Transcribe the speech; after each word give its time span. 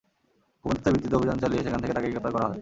গোপন 0.63 0.75
তথ্যের 0.77 0.93
ভিত্তিতে 0.95 1.17
অভিযান 1.19 1.37
চালিয়ে 1.43 1.63
সেখান 1.65 1.79
থেকে 1.83 1.95
তাঁকে 1.95 2.11
গ্রেপ্তার 2.11 2.33
করা 2.35 2.47
হয়। 2.47 2.59